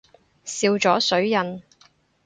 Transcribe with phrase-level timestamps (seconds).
[0.43, 1.61] 笑咗水印